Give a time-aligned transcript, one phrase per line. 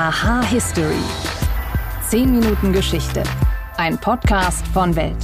[0.00, 1.02] Aha History.
[2.08, 3.24] 10 Minuten Geschichte.
[3.78, 5.16] Ein Podcast von Welt.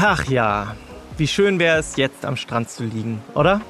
[0.00, 0.76] Ach ja,
[1.16, 3.60] wie schön wäre es, jetzt am Strand zu liegen, oder?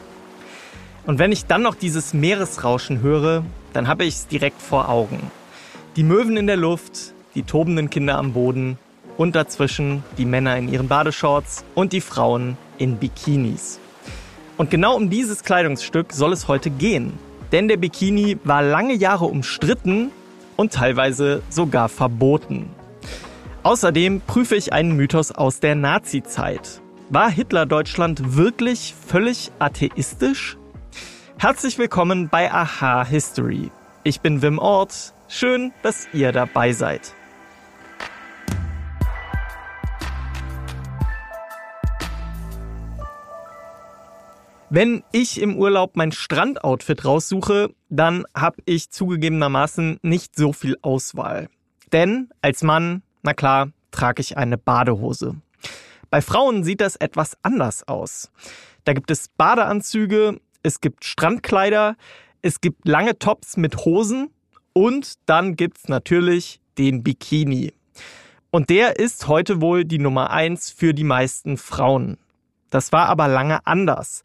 [1.07, 5.30] Und wenn ich dann noch dieses Meeresrauschen höre, dann habe ich es direkt vor Augen.
[5.97, 8.79] Die Möwen in der Luft, die tobenden Kinder am Boden
[9.16, 13.80] und dazwischen die Männer in ihren Badeshorts und die Frauen in Bikinis.
[14.59, 17.19] Und genau um dieses Kleidungsstück soll es heute gehen.
[17.53, 20.13] Denn der Bikini war lange Jahre umstritten
[20.57, 22.71] und teilweise sogar verboten.
[23.63, 26.81] Außerdem prüfe ich einen Mythos aus der Nazi-Zeit.
[27.09, 30.57] War Hitler-Deutschland wirklich völlig atheistisch?
[31.39, 33.71] Herzlich willkommen bei Aha History.
[34.05, 35.12] Ich bin Wim Ort.
[35.29, 37.15] Schön, dass ihr dabei seid.
[44.73, 51.48] Wenn ich im Urlaub mein Strandoutfit raussuche, dann habe ich zugegebenermaßen nicht so viel Auswahl.
[51.92, 55.34] Denn als Mann, na klar, trage ich eine Badehose.
[56.08, 58.30] Bei Frauen sieht das etwas anders aus.
[58.84, 61.97] Da gibt es Badeanzüge, es gibt Strandkleider,
[62.41, 64.30] es gibt lange Tops mit Hosen
[64.73, 67.73] und dann gibt's natürlich den Bikini.
[68.52, 72.19] Und der ist heute wohl die Nummer eins für die meisten Frauen.
[72.70, 74.23] Das war aber lange anders.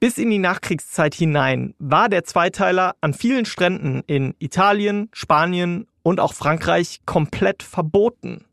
[0.00, 6.20] Bis in die Nachkriegszeit hinein war der Zweiteiler an vielen Stränden in Italien, Spanien und
[6.20, 8.46] auch Frankreich komplett verboten.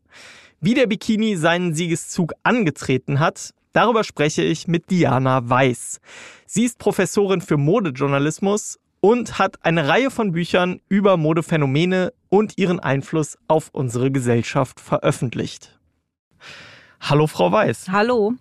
[0.60, 6.00] Wie der Bikini seinen Siegeszug angetreten hat, darüber spreche ich mit Diana Weiß.
[6.44, 12.78] Sie ist Professorin für Modejournalismus und hat eine Reihe von Büchern über Modephänomene und ihren
[12.78, 15.78] Einfluss auf unsere Gesellschaft veröffentlicht.
[17.00, 17.88] Hallo, Frau Weiß.
[17.90, 18.34] Hallo.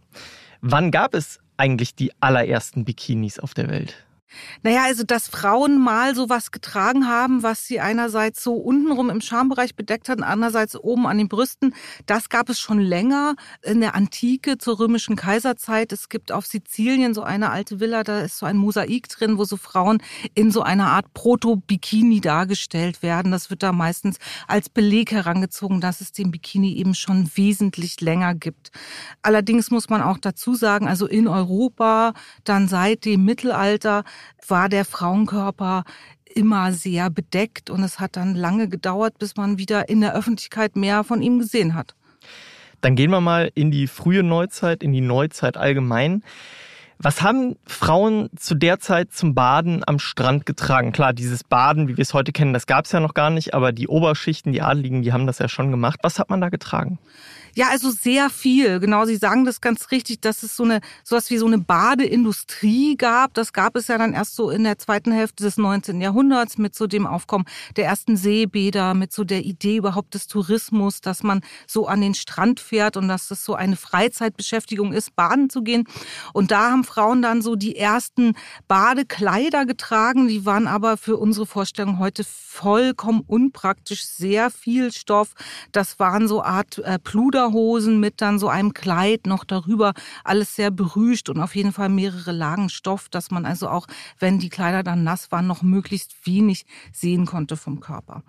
[0.60, 4.07] Wann gab es eigentlich die allerersten Bikinis auf der Welt?
[4.62, 9.76] Naja, also dass Frauen mal sowas getragen haben, was sie einerseits so untenrum im Schambereich
[9.76, 11.74] bedeckt hatten, andererseits oben an den Brüsten,
[12.06, 15.92] das gab es schon länger in der Antike zur römischen Kaiserzeit.
[15.92, 19.46] Es gibt auf Sizilien so eine alte Villa, da ist so ein Mosaik drin, wo
[19.46, 20.02] so Frauen
[20.34, 23.32] in so einer Art Proto-Bikini dargestellt werden.
[23.32, 28.36] Das wird da meistens als Beleg herangezogen, dass es den Bikini eben schon wesentlich länger
[28.36, 28.72] gibt.
[29.22, 32.14] Allerdings muss man auch dazu sagen, also in Europa,
[32.44, 34.04] dann seit dem Mittelalter,
[34.48, 35.84] war der Frauenkörper
[36.34, 40.76] immer sehr bedeckt und es hat dann lange gedauert, bis man wieder in der Öffentlichkeit
[40.76, 41.96] mehr von ihm gesehen hat.
[42.82, 46.24] Dann gehen wir mal in die frühe Neuzeit, in die Neuzeit allgemein.
[47.00, 50.92] Was haben Frauen zu der Zeit zum Baden am Strand getragen?
[50.92, 53.54] Klar, dieses Baden, wie wir es heute kennen, das gab es ja noch gar nicht,
[53.54, 56.00] aber die Oberschichten, die Adligen, die haben das ja schon gemacht.
[56.02, 56.98] Was hat man da getragen?
[57.56, 58.80] Ja, also sehr viel.
[58.80, 62.96] Genau, Sie sagen das ganz richtig, dass es so eine sowas wie so eine Badeindustrie
[62.98, 63.34] gab.
[63.34, 66.02] Das gab es ja dann erst so in der zweiten Hälfte des 19.
[66.02, 71.02] Jahrhunderts mit so dem Aufkommen der ersten Seebäder, mit so der Idee überhaupt des Tourismus,
[71.02, 75.50] dass man so an den Strand fährt und dass das so eine Freizeitbeschäftigung ist, baden
[75.50, 75.86] zu gehen.
[76.34, 78.34] Und da haben Frauen dann so die ersten
[78.68, 80.28] Badekleider getragen.
[80.28, 85.34] Die waren aber für unsere Vorstellung heute vollkommen unpraktisch, sehr viel Stoff.
[85.72, 89.94] Das waren so Art äh, Pluder Lederhosen mit dann so einem Kleid noch darüber,
[90.24, 93.88] alles sehr berüscht und auf jeden Fall mehrere Lagen Stoff, dass man also auch,
[94.20, 98.24] wenn die Kleider dann nass waren, noch möglichst wenig sehen konnte vom Körper.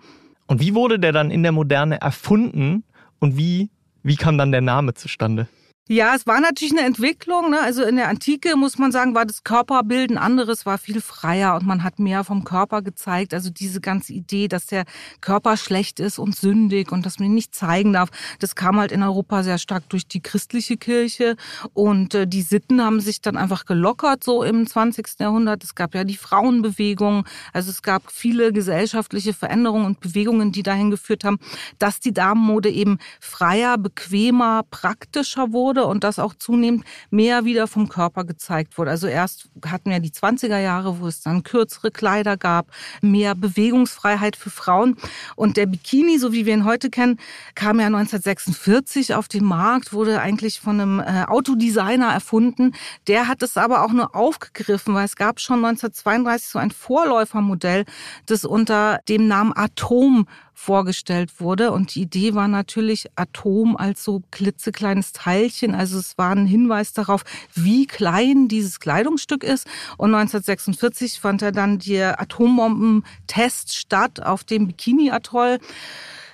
[0.47, 2.83] Und wie wurde der dann in der Moderne erfunden
[3.19, 3.69] und wie,
[4.03, 5.47] wie kam dann der Name zustande?
[5.91, 7.49] Ja, es war natürlich eine Entwicklung.
[7.49, 7.59] Ne?
[7.59, 11.55] Also in der Antike muss man sagen, war das Körperbild ein anderes, war viel freier
[11.55, 13.33] und man hat mehr vom Körper gezeigt.
[13.33, 14.83] Also diese ganze Idee, dass der
[15.19, 18.91] Körper schlecht ist und sündig und dass man ihn nicht zeigen darf, das kam halt
[18.91, 21.35] in Europa sehr stark durch die christliche Kirche
[21.73, 25.19] und äh, die Sitten haben sich dann einfach gelockert so im 20.
[25.19, 25.63] Jahrhundert.
[25.63, 30.91] Es gab ja die Frauenbewegung, also es gab viele gesellschaftliche Veränderungen und Bewegungen, die dahin
[30.91, 31.39] geführt haben,
[31.79, 37.67] dass die Damenmode eben freier, bequemer, praktischer wurde wurde und das auch zunehmend mehr wieder
[37.67, 38.91] vom Körper gezeigt wurde.
[38.91, 42.67] Also erst hatten wir die 20er Jahre, wo es dann kürzere Kleider gab,
[43.01, 44.97] mehr Bewegungsfreiheit für Frauen.
[45.35, 47.19] Und der Bikini, so wie wir ihn heute kennen,
[47.55, 52.73] kam ja 1946 auf den Markt, wurde eigentlich von einem äh, Autodesigner erfunden.
[53.07, 57.85] Der hat es aber auch nur aufgegriffen, weil es gab schon 1932 so ein Vorläufermodell,
[58.25, 60.27] das unter dem Namen Atom
[60.59, 61.71] vorgestellt wurde.
[61.71, 65.73] Und die Idee war natürlich Atom als so klitzekleines Teilchen.
[65.73, 67.23] Also es war ein Hinweis darauf,
[67.55, 69.67] wie klein dieses Kleidungsstück ist.
[69.97, 75.59] Und 1946 fand er dann der Atombombentest statt auf dem Bikini-Atoll.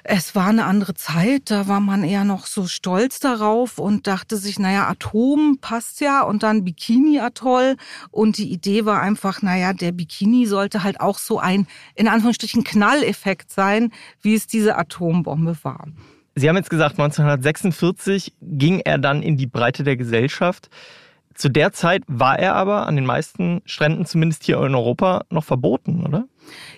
[0.08, 4.38] Es war eine andere Zeit, da war man eher noch so stolz darauf und dachte
[4.38, 7.76] sich, naja, Atom passt ja und dann Bikini-Atoll.
[8.12, 11.66] Und die Idee war einfach, naja, der Bikini sollte halt auch so ein,
[11.96, 13.92] in Anführungsstrichen, Knalleffekt sein,
[14.22, 15.88] wie es diese Atombombe war.
[16.36, 20.70] Sie haben jetzt gesagt, 1946 ging er dann in die Breite der Gesellschaft.
[21.34, 25.46] Zu der Zeit war er aber an den meisten Stränden, zumindest hier in Europa, noch
[25.46, 26.28] verboten, oder?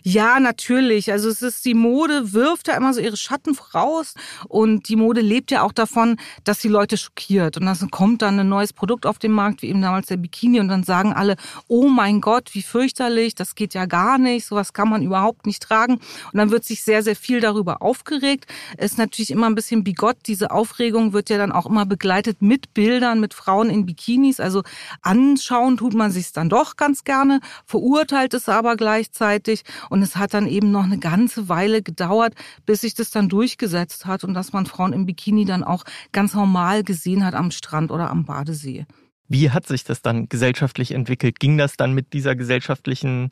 [0.04, 1.12] Ja, natürlich.
[1.12, 4.14] Also es ist die Mode wirft ja immer so ihre Schatten voraus
[4.48, 7.58] und die Mode lebt ja auch davon, dass die Leute schockiert.
[7.58, 10.60] Und dann kommt dann ein neues Produkt auf den Markt, wie eben damals der Bikini
[10.60, 11.36] und dann sagen alle,
[11.68, 15.62] oh mein Gott, wie fürchterlich, das geht ja gar nicht, sowas kann man überhaupt nicht
[15.64, 15.96] tragen.
[15.96, 18.46] Und dann wird sich sehr sehr viel darüber aufgeregt.
[18.78, 22.74] Ist natürlich immer ein bisschen bigott, diese Aufregung wird ja dann auch immer begleitet mit
[22.74, 24.64] Bildern mit Frauen in Bikinis, also
[25.02, 29.64] anschauen tut man sich dann doch ganz gerne, verurteilt es aber gleichzeitig wichtig.
[29.90, 32.34] Und es hat dann eben noch eine ganze Weile gedauert,
[32.66, 36.34] bis sich das dann durchgesetzt hat und dass man Frauen im Bikini dann auch ganz
[36.34, 38.86] normal gesehen hat am Strand oder am Badesee.
[39.28, 41.40] Wie hat sich das dann gesellschaftlich entwickelt?
[41.40, 43.32] Ging das dann mit dieser gesellschaftlichen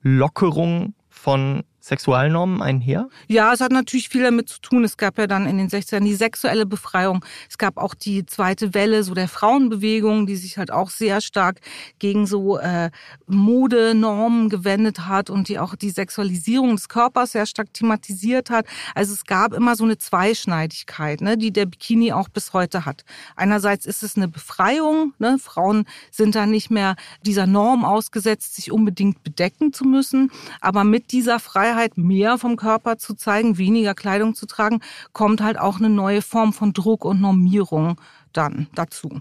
[0.00, 3.08] Lockerung von Sexualnormen einher?
[3.26, 4.84] Ja, es hat natürlich viel damit zu tun.
[4.84, 7.24] Es gab ja dann in den 60ern die sexuelle Befreiung.
[7.50, 11.58] Es gab auch die zweite Welle so der Frauenbewegung, die sich halt auch sehr stark
[11.98, 12.92] gegen so äh,
[13.26, 18.64] Modenormen gewendet hat und die auch die Sexualisierung des Körpers sehr stark thematisiert hat.
[18.94, 23.02] Also es gab immer so eine Zweischneidigkeit, ne, die der Bikini auch bis heute hat.
[23.34, 25.14] Einerseits ist es eine Befreiung.
[25.18, 25.36] Ne?
[25.40, 30.30] Frauen sind da nicht mehr dieser Norm ausgesetzt, sich unbedingt bedecken zu müssen.
[30.60, 34.80] Aber mit dieser Freiheit Freiheit, mehr vom Körper zu zeigen, weniger Kleidung zu tragen,
[35.12, 38.00] kommt halt auch eine neue Form von Druck und Normierung
[38.32, 39.20] dann dazu.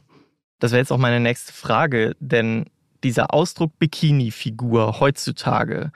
[0.59, 2.65] Das wäre jetzt auch meine nächste Frage, denn
[3.03, 5.91] dieser Ausdruck Bikini-Figur heutzutage,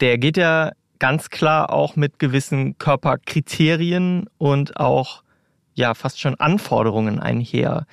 [0.00, 5.22] der geht ja ganz klar auch mit gewissen Körperkriterien und auch
[5.74, 7.86] ja fast schon Anforderungen einher.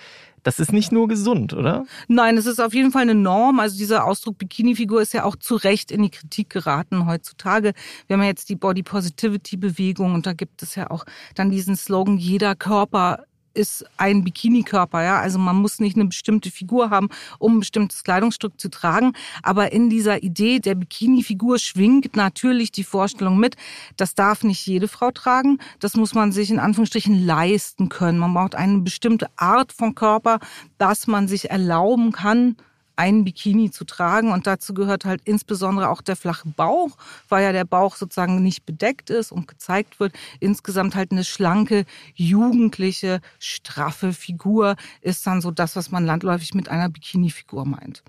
[0.48, 1.86] Das ist nicht nur gesund, oder?
[2.08, 3.60] Nein, es ist auf jeden Fall eine Norm.
[3.60, 7.74] Also dieser Ausdruck Bikini-Figur ist ja auch zu Recht in die Kritik geraten heutzutage.
[8.08, 11.04] Wir haben ja jetzt die Body Positivity Bewegung und da gibt es ja auch
[11.36, 13.26] dann diesen Slogan, jeder Körper
[13.57, 15.19] ist ein Bikini-Körper, ja.
[15.19, 17.09] Also man muss nicht eine bestimmte Figur haben,
[17.39, 19.13] um ein bestimmtes Kleidungsstück zu tragen.
[19.44, 23.56] Aber in dieser Idee der Bikini-Figur schwingt natürlich die Vorstellung mit,
[23.98, 25.59] das darf nicht jede Frau tragen.
[25.80, 28.19] Das muss man sich in Anführungsstrichen leisten können.
[28.19, 30.39] Man braucht eine bestimmte Art von Körper,
[30.77, 32.56] dass man sich erlauben kann,
[32.98, 34.32] einen Bikini zu tragen.
[34.32, 36.98] Und dazu gehört halt insbesondere auch der flache Bauch,
[37.30, 40.14] weil ja der Bauch sozusagen nicht bedeckt ist und gezeigt wird.
[40.40, 41.86] Insgesamt halt eine schlanke,
[42.16, 48.04] jugendliche, straffe Figur ist dann so das, was man landläufig mit einer Bikini-Figur meint.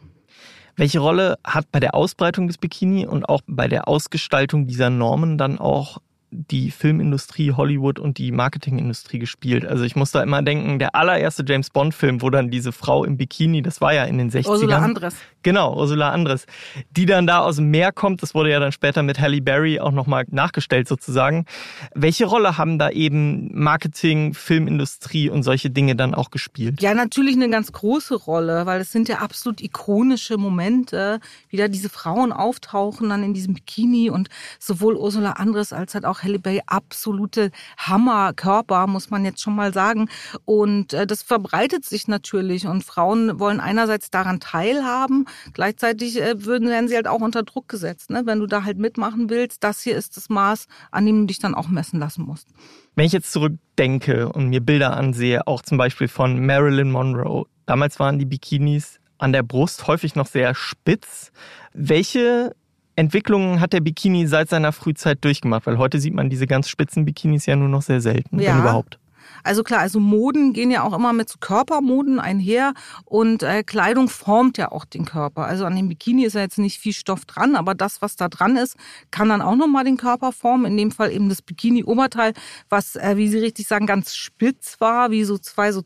[0.77, 5.37] Welche Rolle hat bei der Ausbreitung des Bikini und auch bei der Ausgestaltung dieser Normen
[5.37, 5.99] dann auch
[6.31, 9.65] die Filmindustrie, Hollywood und die Marketingindustrie gespielt.
[9.65, 13.17] Also ich muss da immer denken, der allererste James Bond-Film, wo dann diese Frau im
[13.17, 14.49] Bikini, das war ja in den 60ern.
[14.49, 15.15] Ursula Andres.
[15.43, 16.47] Genau, Ursula Andres.
[16.91, 19.81] Die dann da aus dem Meer kommt, das wurde ja dann später mit Halle Berry
[19.81, 21.47] auch nochmal nachgestellt sozusagen.
[21.95, 26.83] Welche Rolle haben da eben Marketing, Filmindustrie und solche Dinge dann auch gespielt?
[26.83, 31.69] Ja, natürlich eine ganz große Rolle, weil es sind ja absolut ikonische Momente, wie da
[31.69, 34.29] diese Frauen auftauchen dann in diesem Bikini und
[34.59, 39.55] sowohl Ursula Andres als halt auch auch Halle Berry absolute Hammerkörper, muss man jetzt schon
[39.55, 40.09] mal sagen.
[40.45, 46.69] Und äh, das verbreitet sich natürlich und Frauen wollen einerseits daran teilhaben, gleichzeitig äh, würden,
[46.69, 48.11] werden sie halt auch unter Druck gesetzt.
[48.11, 48.23] Ne?
[48.25, 51.39] Wenn du da halt mitmachen willst, das hier ist das Maß, an dem du dich
[51.39, 52.49] dann auch messen lassen musst.
[52.95, 57.99] Wenn ich jetzt zurückdenke und mir Bilder ansehe, auch zum Beispiel von Marilyn Monroe, damals
[58.01, 61.33] waren die Bikinis an der Brust häufig noch sehr spitz.
[61.73, 62.55] Welche
[62.99, 65.67] Entwicklungen hat der Bikini seit seiner Frühzeit durchgemacht?
[65.67, 68.53] Weil heute sieht man diese ganz spitzen Bikinis ja nur noch sehr selten, ja.
[68.53, 68.99] wenn überhaupt.
[69.45, 72.75] Also klar, also Moden gehen ja auch immer mit Körpermoden einher
[73.05, 75.47] und äh, Kleidung formt ja auch den Körper.
[75.47, 78.29] Also an dem Bikini ist ja jetzt nicht viel Stoff dran, aber das, was da
[78.29, 78.77] dran ist,
[79.11, 80.67] kann dann auch nochmal den Körper formen.
[80.67, 82.33] In dem Fall eben das Bikini-Oberteil,
[82.69, 85.83] was, äh, wie Sie richtig sagen, ganz spitz war, wie so zwei so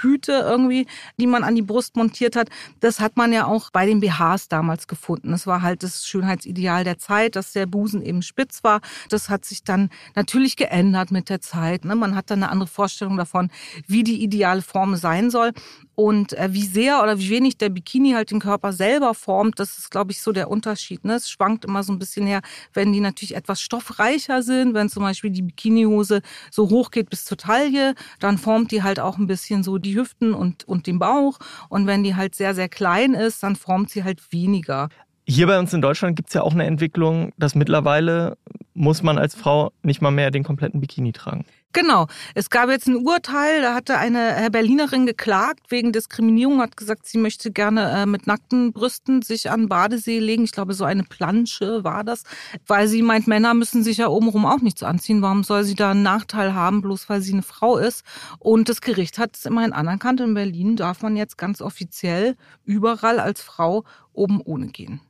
[0.00, 0.86] Zuckerhüte irgendwie,
[1.18, 2.48] die man an die Brust montiert hat.
[2.80, 5.30] Das hat man ja auch bei den BHs damals gefunden.
[5.30, 8.80] Das war halt das Schönheitsideal der Zeit, dass der Busen eben spitz war.
[9.08, 11.84] Das hat sich dann natürlich geändert mit der Zeit.
[11.84, 11.94] Ne?
[11.94, 13.50] Man hat dann eine andere Vorstellung davon,
[13.86, 15.52] wie die ideale Form sein soll.
[15.94, 19.78] Und äh, wie sehr oder wie wenig der Bikini halt den Körper selber formt, das
[19.78, 21.04] ist, glaube ich, so der Unterschied.
[21.04, 21.14] Ne?
[21.14, 22.40] Es schwankt immer so ein bisschen her,
[22.72, 27.24] wenn die natürlich etwas stoffreicher sind, wenn zum Beispiel die Bikinihose so hoch geht bis
[27.24, 30.98] zur Taille, dann formt die halt auch ein bisschen so die Hüften und, und den
[30.98, 31.38] Bauch.
[31.68, 34.88] Und wenn die halt sehr, sehr klein ist, dann formt sie halt weniger.
[35.26, 38.36] Hier bei uns in Deutschland gibt es ja auch eine Entwicklung, dass mittlerweile
[38.80, 41.44] muss man als Frau nicht mal mehr den kompletten Bikini tragen.
[41.72, 42.08] Genau.
[42.34, 47.18] Es gab jetzt ein Urteil, da hatte eine Berlinerin geklagt wegen Diskriminierung, hat gesagt, sie
[47.18, 50.42] möchte gerne äh, mit nackten Brüsten sich an Badesee legen.
[50.42, 52.24] Ich glaube, so eine Plansche war das,
[52.66, 55.22] weil sie meint, Männer müssen sich ja obenrum auch nichts anziehen.
[55.22, 58.02] Warum soll sie da einen Nachteil haben, bloß weil sie eine Frau ist?
[58.40, 60.20] Und das Gericht hat es immerhin anerkannt.
[60.20, 65.00] In Berlin darf man jetzt ganz offiziell überall als Frau oben ohne gehen.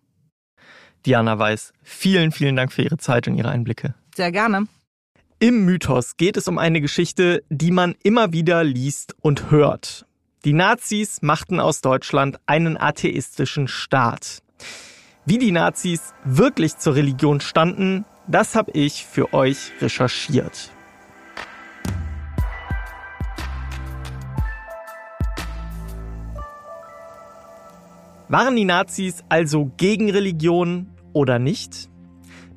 [1.07, 3.95] Diana Weiß, vielen, vielen Dank für Ihre Zeit und Ihre Einblicke.
[4.14, 4.66] Sehr gerne.
[5.38, 10.04] Im Mythos geht es um eine Geschichte, die man immer wieder liest und hört.
[10.45, 14.42] Die Nazis machten aus Deutschland einen atheistischen Staat.
[15.25, 20.71] Wie die Nazis wirklich zur Religion standen, das habe ich für euch recherchiert.
[28.30, 31.90] Waren die Nazis also gegen Religion oder nicht?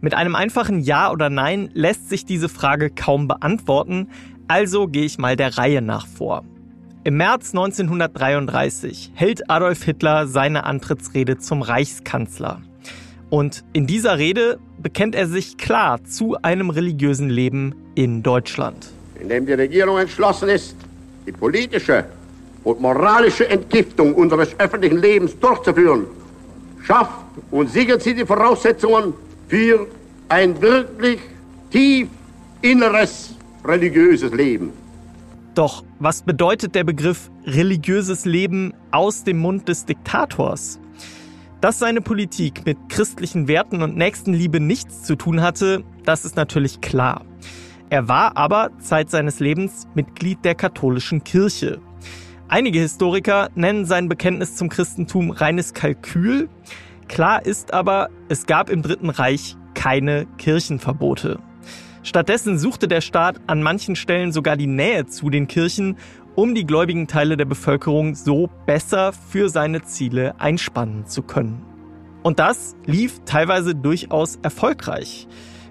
[0.01, 4.07] Mit einem einfachen Ja oder Nein lässt sich diese Frage kaum beantworten,
[4.47, 6.43] also gehe ich mal der Reihe nach vor.
[7.03, 12.61] Im März 1933 hält Adolf Hitler seine Antrittsrede zum Reichskanzler.
[13.31, 18.91] Und in dieser Rede bekennt er sich klar zu einem religiösen Leben in Deutschland.
[19.19, 20.75] Indem die Regierung entschlossen ist,
[21.25, 22.05] die politische
[22.63, 26.05] und moralische Entgiftung unseres öffentlichen Lebens durchzuführen,
[26.83, 29.13] schafft und sichert sie die Voraussetzungen
[29.47, 29.87] für
[30.29, 31.19] ein wirklich
[31.69, 32.07] tief
[32.61, 34.71] inneres religiöses Leben.
[35.55, 40.79] Doch was bedeutet der Begriff religiöses Leben aus dem Mund des Diktators?
[41.61, 46.81] Dass seine Politik mit christlichen Werten und Nächstenliebe nichts zu tun hatte, das ist natürlich
[46.81, 47.23] klar.
[47.89, 51.79] Er war aber Zeit seines Lebens Mitglied der katholischen Kirche.
[52.53, 56.49] Einige Historiker nennen sein Bekenntnis zum Christentum reines Kalkül.
[57.07, 61.39] Klar ist aber, es gab im Dritten Reich keine Kirchenverbote.
[62.03, 65.97] Stattdessen suchte der Staat an manchen Stellen sogar die Nähe zu den Kirchen,
[66.35, 71.65] um die gläubigen Teile der Bevölkerung so besser für seine Ziele einspannen zu können.
[72.21, 75.27] Und das lief teilweise durchaus erfolgreich.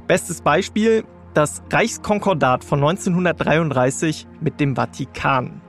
[0.09, 5.62] Bestes Beispiel das Reichskonkordat von 1933 mit dem Vatikan.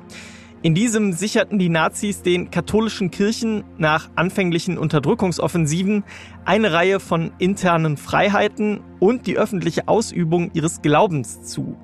[0.64, 6.06] In diesem sicherten die Nazis den katholischen Kirchen nach anfänglichen Unterdrückungsoffensiven
[6.46, 11.76] eine Reihe von internen Freiheiten und die öffentliche Ausübung ihres Glaubens zu.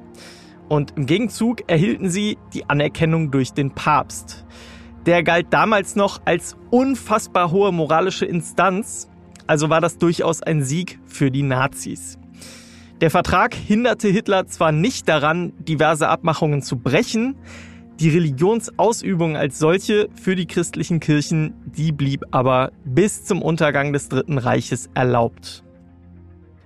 [0.69, 4.45] Und im Gegenzug erhielten sie die Anerkennung durch den Papst.
[5.05, 9.09] Der galt damals noch als unfassbar hohe moralische Instanz,
[9.45, 12.17] also war das durchaus ein Sieg für die Nazis.
[13.01, 17.36] Der Vertrag hinderte Hitler zwar nicht daran, diverse Abmachungen zu brechen,
[18.00, 24.08] die Religionsausübung als solche für die christlichen Kirchen, die blieb aber bis zum Untergang des
[24.08, 25.63] Dritten Reiches erlaubt.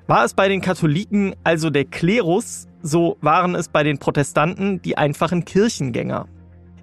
[0.05, 4.97] War es bei den Katholiken also der Klerus, so waren es bei den Protestanten die
[4.97, 6.27] einfachen Kirchengänger.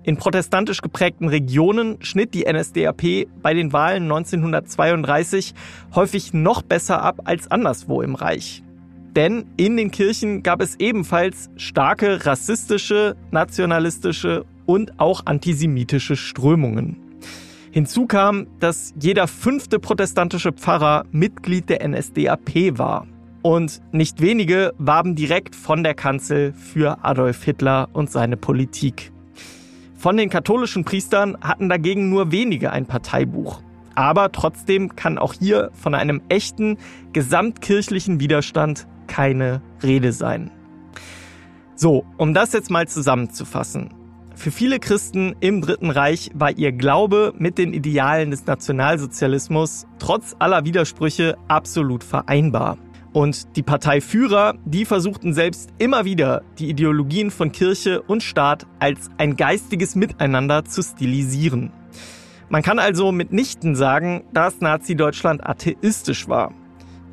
[0.03, 5.55] In protestantisch geprägten Regionen schnitt die NSDAP bei den Wahlen 1932
[5.95, 8.65] häufig noch besser ab als anderswo im Reich.
[9.17, 16.97] Denn in den Kirchen gab es ebenfalls starke rassistische, nationalistische und auch antisemitische Strömungen.
[17.73, 23.07] Hinzu kam, dass jeder fünfte protestantische Pfarrer Mitglied der NSDAP war.
[23.43, 29.13] Und nicht wenige warben direkt von der Kanzel für Adolf Hitler und seine Politik.
[29.97, 33.63] Von den katholischen Priestern hatten dagegen nur wenige ein Parteibuch.
[33.95, 36.79] Aber trotzdem kann auch hier von einem echten
[37.13, 40.51] gesamtkirchlichen Widerstand keine Rede sein.
[41.75, 43.91] So, um das jetzt mal zusammenzufassen.
[44.35, 50.35] Für viele Christen im Dritten Reich war ihr Glaube mit den Idealen des Nationalsozialismus trotz
[50.39, 52.79] aller Widersprüche absolut vereinbar.
[53.13, 59.11] Und die Parteiführer, die versuchten selbst immer wieder, die Ideologien von Kirche und Staat als
[59.19, 61.73] ein geistiges Miteinander zu stilisieren.
[62.49, 66.55] Man kann also mitnichten sagen, dass Nazi-Deutschland atheistisch war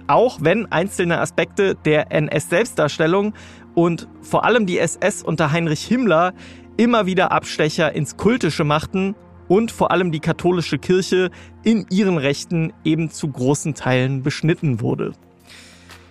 [0.08, 3.34] auch wenn einzelne Aspekte der NS-Selbstdarstellung
[3.76, 6.34] und vor allem die SS unter Heinrich Himmler
[6.78, 9.16] immer wieder Abstecher ins Kultische machten
[9.48, 11.30] und vor allem die katholische Kirche
[11.64, 15.14] in ihren Rechten eben zu großen Teilen beschnitten wurde.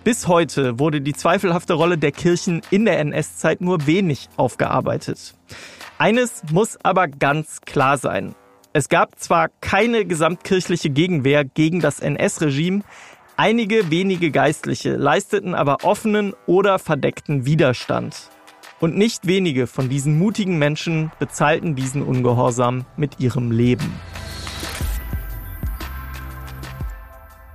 [0.03, 5.35] Bis heute wurde die zweifelhafte Rolle der Kirchen in der NS-Zeit nur wenig aufgearbeitet.
[5.97, 8.33] Eines muss aber ganz klar sein.
[8.71, 12.83] Es gab zwar keine gesamtkirchliche Gegenwehr gegen das NS-Regime,
[13.39, 18.31] Einige wenige Geistliche leisteten aber offenen oder verdeckten Widerstand.
[18.79, 23.93] Und nicht wenige von diesen mutigen Menschen bezahlten diesen Ungehorsam mit ihrem Leben.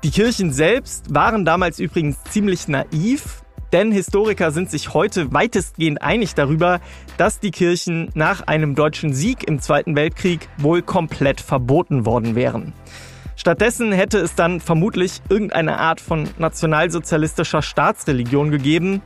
[0.05, 3.43] Die Kirchen selbst waren damals übrigens ziemlich naiv.
[3.73, 6.81] Denn Historiker sind sich heute weitestgehend einig darüber,
[7.17, 12.73] dass die Kirchen nach einem deutschen Sieg im Zweiten Weltkrieg wohl komplett verboten worden wären.
[13.43, 19.03] Stattdessen hätte es dann vermutlich irgendeine Art von nationalsozialistischer Staatsreligion gegeben.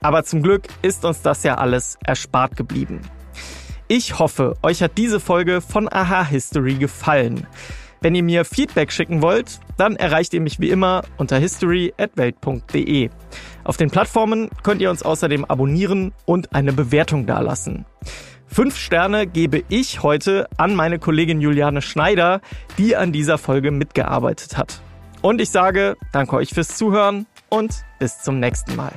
[0.00, 3.00] Aber zum Glück ist uns das ja alles erspart geblieben.
[3.86, 7.46] Ich hoffe, euch hat diese Folge von Aha History gefallen.
[8.00, 13.10] Wenn ihr mir Feedback schicken wollt, dann erreicht ihr mich wie immer unter history@welt.de.
[13.62, 17.84] Auf den Plattformen könnt ihr uns außerdem abonnieren und eine Bewertung dalassen.
[18.46, 22.40] Fünf Sterne gebe ich heute an meine Kollegin Juliane Schneider,
[22.78, 24.80] die an dieser Folge mitgearbeitet hat.
[25.22, 28.92] Und ich sage, danke euch fürs Zuhören und bis zum nächsten Mal.